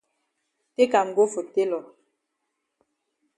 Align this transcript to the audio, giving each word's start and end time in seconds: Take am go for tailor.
Take 0.75 0.95
am 0.99 1.09
go 1.15 1.23
for 1.33 1.43
tailor. 1.53 1.83